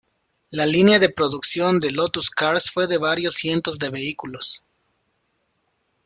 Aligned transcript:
La 0.49 0.65
línea 0.65 0.97
de 0.97 1.09
producción 1.11 1.79
de 1.79 1.91
Lotus 1.91 2.31
Cars 2.31 2.71
fue 2.71 2.87
de 2.87 2.97
varios 2.97 3.35
cientos 3.35 3.77
de 3.77 3.91
vehículos. 3.91 4.63